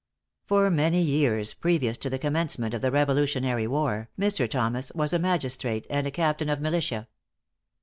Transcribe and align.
For 0.47 0.71
many 0.71 0.99
years 0.99 1.53
previous 1.53 1.95
to 1.97 2.09
the 2.09 2.17
commencement 2.17 2.73
of 2.73 2.81
the 2.81 2.89
Revolutionary 2.89 3.67
war, 3.67 4.09
Mr. 4.19 4.49
Thomas 4.49 4.91
was 4.95 5.13
a 5.13 5.19
magistrate 5.19 5.85
and 5.91 6.07
a 6.07 6.11
captain 6.11 6.49
of 6.49 6.59
militia. 6.59 7.07